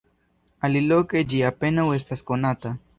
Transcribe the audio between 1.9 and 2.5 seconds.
estas